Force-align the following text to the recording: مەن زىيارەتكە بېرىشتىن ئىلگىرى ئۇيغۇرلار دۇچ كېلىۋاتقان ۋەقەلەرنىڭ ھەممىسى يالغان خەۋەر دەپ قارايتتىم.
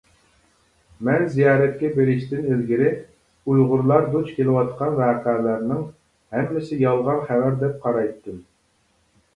مەن 1.09 1.25
زىيارەتكە 1.33 1.91
بېرىشتىن 1.97 2.47
ئىلگىرى 2.53 2.87
ئۇيغۇرلار 3.51 4.09
دۇچ 4.17 4.33
كېلىۋاتقان 4.39 4.99
ۋەقەلەرنىڭ 5.05 5.85
ھەممىسى 6.39 6.81
يالغان 6.89 7.25
خەۋەر 7.31 7.63
دەپ 7.65 7.79
قارايتتىم. 7.87 8.45